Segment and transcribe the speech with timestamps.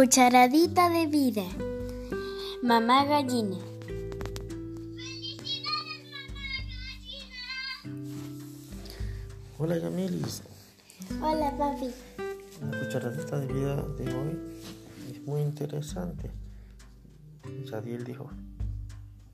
[0.00, 1.44] Cucharadita de vida.
[2.62, 3.58] Mamá gallina.
[9.58, 10.42] Hola Yamilis,
[11.20, 11.90] Hola papi.
[12.62, 14.38] la cucharadita de vida de hoy
[15.12, 16.30] es muy interesante.
[17.70, 18.30] Yadiel dijo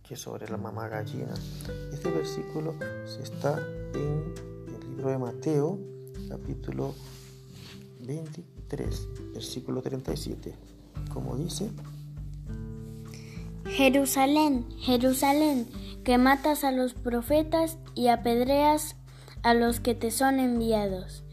[0.03, 1.35] que sobre la mamá gallina.
[1.93, 2.75] Este versículo
[3.05, 3.57] se está
[3.95, 4.35] en
[4.67, 5.79] el libro de Mateo,
[6.29, 6.93] capítulo
[8.69, 10.55] 23, versículo 37.
[11.13, 11.71] Como dice,
[13.67, 15.67] Jerusalén, Jerusalén,
[16.05, 18.97] que matas a los profetas y apedreas
[19.43, 21.25] a los que te son enviados.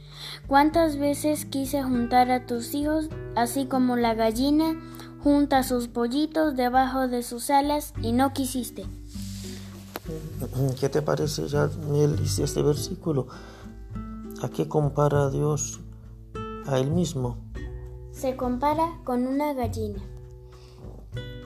[0.47, 4.79] ¿Cuántas veces quise juntar a tus hijos, así como la gallina
[5.21, 8.85] junta sus pollitos debajo de sus alas, y no quisiste?
[10.79, 13.27] ¿qué te parece Yamilis este versículo?
[14.41, 15.82] ¿A qué compara Dios
[16.67, 17.37] a él mismo?
[18.11, 20.01] Se compara con una gallina.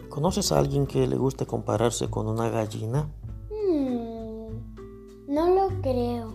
[0.10, 3.08] ¿Conoces a alguien que le guste compararse con una gallina?
[3.50, 4.48] Hmm,
[5.28, 6.34] no lo creo.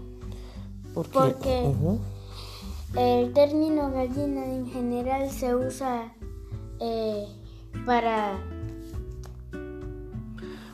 [0.94, 1.98] Porque, Porque- Ujú.
[2.94, 6.12] El término gallina en general se usa
[6.78, 7.26] eh,
[7.86, 8.38] para...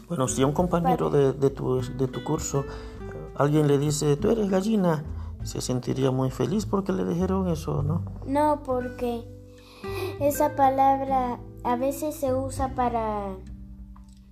[0.09, 2.65] Bueno, si a un compañero de, de tu, de tu curso
[3.37, 5.05] alguien le dice, tú eres gallina,
[5.49, 8.03] se sentiría muy feliz porque le dijeron eso, ¿no?
[8.27, 9.25] No, porque
[10.21, 13.35] esa palabra a veces se usa para,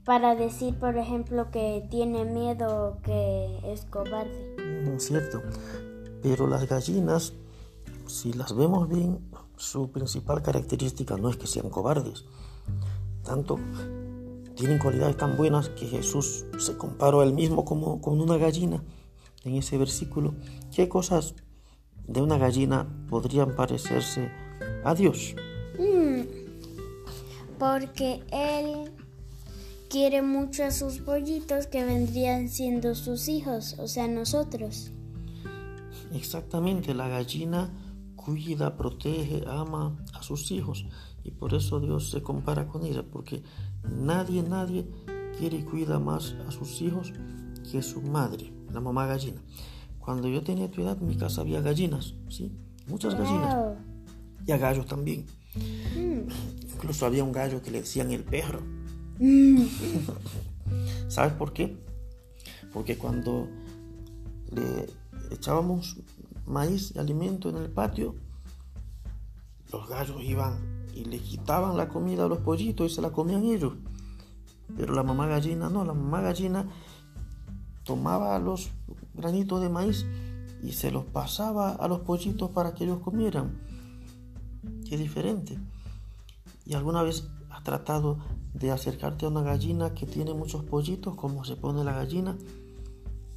[0.05, 4.57] para decir, por ejemplo, que tiene miedo o que es cobarde.
[4.59, 5.41] Mm, Cierto.
[6.23, 7.33] Pero las gallinas,
[8.07, 9.19] si las vemos bien,
[9.57, 12.27] su principal característica no es que sean cobardes.
[13.25, 13.59] Tanto
[14.55, 18.83] tienen cualidades tan buenas que Jesús se comparó a él mismo como con una gallina
[19.47, 20.35] en ese versículo.
[20.75, 21.35] ¿Qué cosas
[22.07, 24.31] de una gallina podrían parecerse
[24.85, 25.35] a Dios?
[25.79, 26.23] Mm,
[27.59, 28.93] porque él
[29.89, 34.93] quiere mucho a sus pollitos que vendrían siendo sus hijos, o sea, nosotros.
[36.13, 37.73] Exactamente, la gallina
[38.15, 40.87] cuida, protege, ama a sus hijos
[41.23, 43.43] y por eso Dios se compara con ella, porque
[43.83, 44.89] nadie, nadie
[45.39, 47.13] quiere y cuida más a sus hijos
[47.71, 49.43] que su madre, la mamá gallina.
[49.99, 52.53] Cuando yo tenía tu edad, en mi casa había gallinas, ¿sí?
[52.87, 53.77] Muchas gallinas
[54.47, 55.27] y a gallos también.
[55.97, 56.29] Mm.
[56.75, 58.61] Incluso había un gallo que le decían el perro.
[61.09, 61.77] ¿Sabes por qué?
[62.73, 63.49] Porque cuando
[64.53, 64.87] le
[65.35, 65.97] echábamos
[66.47, 68.15] maíz y alimento en el patio,
[69.73, 73.45] los gallos iban y le quitaban la comida a los pollitos y se la comían
[73.45, 73.75] ellos.
[74.77, 76.67] Pero la mamá gallina no, la mamá gallina
[77.87, 78.71] tomaba los
[79.15, 80.05] granitos de maíz
[80.63, 83.63] y se los pasaba a los pollitos para que ellos comieran.
[84.89, 85.59] Qué diferente.
[86.67, 88.19] ¿Y alguna vez has tratado
[88.53, 92.37] de acercarte a una gallina que tiene muchos pollitos, como se pone la gallina?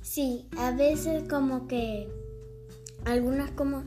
[0.01, 2.09] Sí, a veces como que
[3.05, 3.83] algunas como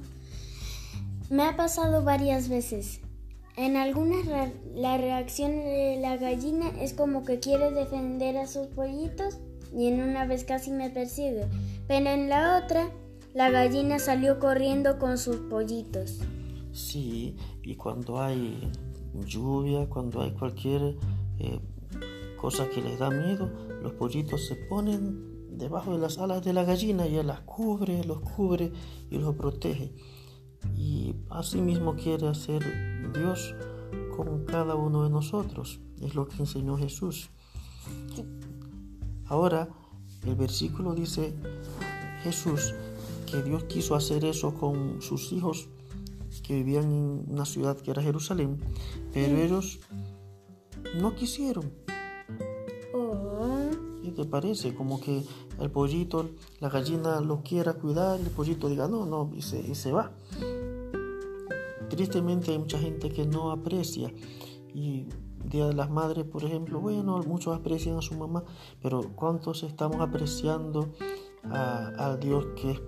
[1.29, 3.01] me ha pasado varias veces.
[3.57, 4.27] En algunas
[4.75, 9.39] la reacción de la gallina es como que quiere defender a sus pollitos
[9.75, 11.47] y en una vez casi me persigue,
[11.89, 12.91] pero en la otra
[13.35, 16.21] la gallina salió corriendo con sus pollitos.
[16.73, 18.71] Sí, y cuando hay
[19.25, 20.97] lluvia, cuando hay cualquier
[21.39, 21.61] eh,
[22.41, 23.51] cosa que les da miedo,
[23.83, 28.05] los pollitos se ponen debajo de las alas de la gallina y ella las cubre,
[28.05, 28.73] los cubre
[29.11, 29.95] y los protege.
[30.77, 32.63] Y así mismo quiere hacer
[33.13, 33.55] Dios
[34.17, 35.81] con cada uno de nosotros.
[36.01, 37.31] Es lo que enseñó Jesús.
[39.33, 39.67] Ahora,
[40.27, 41.33] el versículo dice
[42.23, 42.75] Jesús
[43.31, 45.71] que Dios quiso hacer eso con sus hijos
[46.43, 48.59] que vivían en una ciudad que era Jerusalén,
[49.11, 49.81] pero ellos
[51.01, 51.73] no quisieron.
[52.95, 53.71] Oh,
[54.03, 54.75] ¿Qué te parece?
[54.75, 55.25] Como que
[55.59, 56.29] el pollito,
[56.61, 60.13] la gallina lo quiera cuidar, el pollito diga no, no, y se, y se va.
[61.89, 64.13] Tristemente hay mucha gente que no aprecia.
[64.75, 65.07] Y
[65.45, 68.45] Día de las Madres, por ejemplo, bueno, muchos aprecian a su mamá,
[68.81, 70.89] pero ¿cuántos estamos apreciando
[71.45, 72.81] a, a Dios que es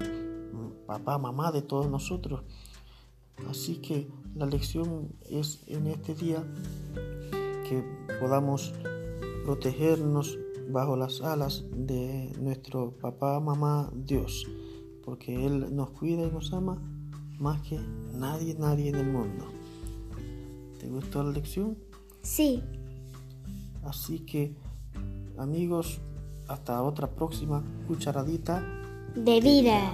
[0.86, 2.42] papá, mamá de todos nosotros?
[3.48, 6.44] Así que la lección es en este día
[7.68, 7.84] que
[8.20, 8.72] podamos
[9.44, 10.38] protegernos
[10.70, 14.46] bajo las alas de nuestro papá, mamá, Dios,
[15.04, 16.80] porque Él nos cuida y nos ama
[17.38, 17.78] más que
[18.12, 19.46] nadie, nadie en el mundo.
[20.78, 21.76] ¿Te gustó la lección?
[22.24, 22.62] Sí,
[23.84, 24.56] Así que,
[25.38, 26.00] amigos,
[26.48, 28.62] hasta otra próxima cucharadita
[29.14, 29.92] de vida.